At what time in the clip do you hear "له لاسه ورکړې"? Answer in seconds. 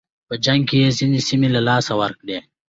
1.55-2.37